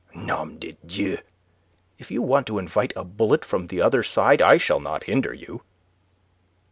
"Nom 0.15 0.57
de 0.57 0.75
Dieu! 0.83 1.19
If 1.99 2.09
you 2.09 2.23
want 2.23 2.47
to 2.47 2.57
invite 2.57 2.91
a 2.95 3.03
bullet 3.03 3.45
from 3.45 3.67
the 3.67 3.83
other 3.83 4.01
side, 4.01 4.41
I 4.41 4.57
shall 4.57 4.79
not 4.79 5.03
hinder 5.03 5.31
you. 5.31 5.61